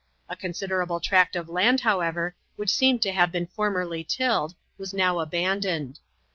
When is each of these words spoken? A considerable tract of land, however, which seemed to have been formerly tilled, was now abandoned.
A 0.27 0.35
considerable 0.35 0.99
tract 0.99 1.35
of 1.35 1.47
land, 1.47 1.81
however, 1.81 2.35
which 2.55 2.71
seemed 2.71 3.03
to 3.03 3.11
have 3.11 3.31
been 3.31 3.45
formerly 3.45 4.03
tilled, 4.03 4.55
was 4.79 4.95
now 4.95 5.19
abandoned. 5.19 5.99